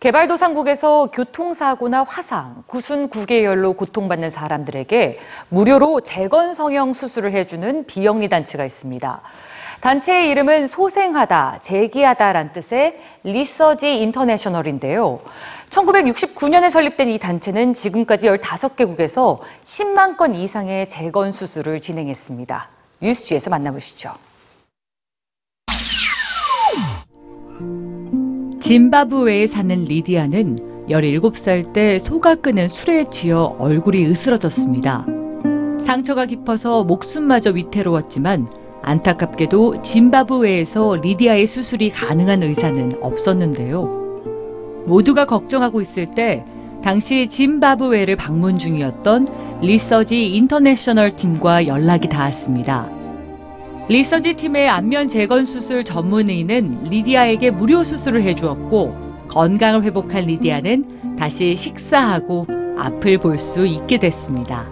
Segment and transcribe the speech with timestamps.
[0.00, 5.18] 개발도상국에서 교통사고나 화상, 구순 구개열로 고통받는 사람들에게
[5.50, 9.20] 무료로 재건 성형 수술을 해주는 비영리 단체가 있습니다.
[9.82, 15.20] 단체의 이름은 소생하다, 재기하다란 뜻의 리서지 인터내셔널인데요.
[15.68, 22.68] 1969년에 설립된 이 단체는 지금까지 15개국에서 10만 건 이상의 재건 수술을 진행했습니다.
[23.02, 24.29] 뉴스지에서 만나보시죠.
[28.70, 35.04] 짐바브웨에 사는 리디아는 17살 때 소가 끄는 수레에 치여 얼굴이 으스러졌습니다.
[35.84, 38.46] 상처가 깊어서 목숨마저 위태로웠지만
[38.82, 44.84] 안타깝게도 짐바브웨에서 리디아의 수술이 가능한 의사는 없었는데요.
[44.86, 46.44] 모두가 걱정하고 있을 때
[46.80, 52.99] 당시 짐바브웨를 방문 중이었던 ReSurge International 팀과 연락이 닿았습니다.
[53.90, 62.46] 리서지 팀의 안면 재건 수술 전문의는 리디아에게 무료 수술을 해주었고 건강을 회복한 리디아는 다시 식사하고
[62.78, 64.64] 앞을 볼 수 있게 됐습니다.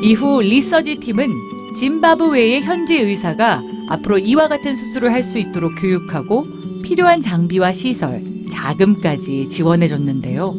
[0.00, 6.44] 이후 리서지 팀은 짐바브웨의 현지 의사가 앞으로 이와 같은 수술을 할 수 있도록 교육하고
[6.84, 10.54] 필요한 장비와 시설, 자금까지 지원해 줬는데요.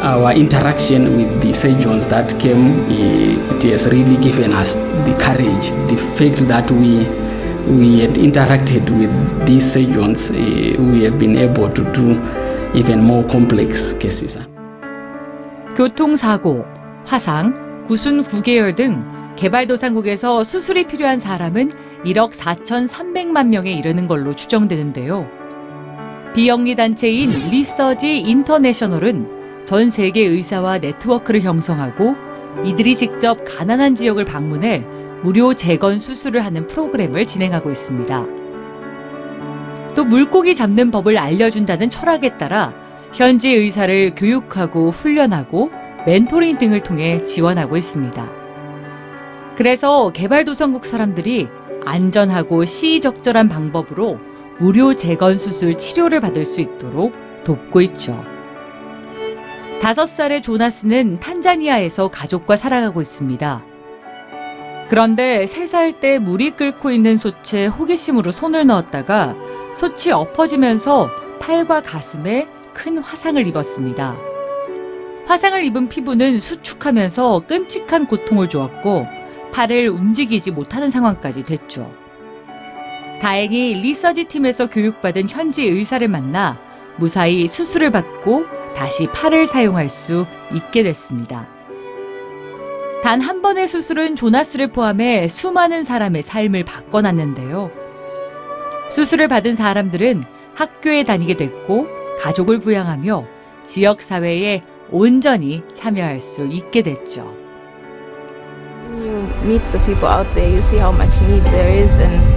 [0.00, 4.76] our interaction with the surgeons that came, it has really given us
[5.10, 7.06] the courage, the fact that we
[7.68, 9.12] we had interacted with
[9.46, 12.18] these surgeons, eh, we have been able to do
[12.74, 14.38] even more complex cases.
[15.76, 16.64] 교통사고,
[17.04, 19.04] 화상, 구순 구개열 등
[19.36, 21.72] 개발도상국에서 수술이 필요한 사람은
[22.04, 25.26] 1억 4,300만 명에 이르는 걸로 추정되는데요.
[26.34, 32.14] 비영리 단체인 리서지 인터내셔널은 전 세계 의사와 네트워크를 형성하고
[32.64, 34.84] 이들이 직접 가난한 지역을 방문해
[35.22, 38.26] 무료 재건 수술을 하는 프로그램을 진행하고 있습니다.
[39.94, 42.72] 또 물고기 잡는 법을 알려준다는 철학에 따라
[43.12, 45.70] 현지 의사를 교육하고 훈련하고
[46.06, 48.40] 멘토링 등을 통해 지원하고 있습니다.
[49.56, 51.48] 그래서 개발도상국 사람들이
[51.84, 54.18] 안전하고 시의적절한 방법으로
[54.58, 57.12] 무료 재건 수술 치료를 받을 수 있도록
[57.44, 58.20] 돕고 있죠.
[59.82, 63.69] 다섯 살의 조나스는 탄자니아에서 가족과 살아가고 있습니다.
[64.90, 69.36] 그런데 세 살 때 물이 끓고 있는 솥에 호기심으로 손을 넣었다가
[69.76, 71.08] 솥이 엎어지면서
[71.38, 74.16] 팔과 가슴에 큰 화상을 입었습니다.
[75.26, 79.06] 화상을 입은 피부는 수축하면서 끔찍한 고통을 주었고
[79.52, 81.92] 팔을 움직이지 못하는 상황까지 됐죠.
[83.22, 86.58] 다행히 리서지 팀에서 교육받은 현지 의사를 만나
[86.96, 91.46] 무사히 수술을 받고 다시 팔을 사용할 수 있게 됐습니다.
[93.02, 97.70] 단 한 번의 수술은 조나스를 포함해 수많은 사람의 삶을 바꿔놨는데요.
[98.90, 100.22] 수술을 받은 사람들은
[100.54, 101.88] 학교에 다니게 됐고
[102.20, 103.24] 가족을 부양하며
[103.64, 107.34] 지역 사회에 온전히 참여할 수 있게 됐죠.
[108.92, 112.34] You meet the people out there, you see how much need there is, and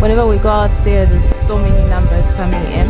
[0.00, 2.88] whenever we go out there, there's so many numbers coming in,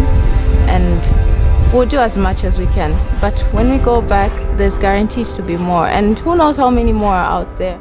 [0.86, 2.92] and we'll do as much as we can.
[3.20, 6.92] But when we go back, there's guaranteed to be more, and who knows how many
[6.92, 7.80] more are out there.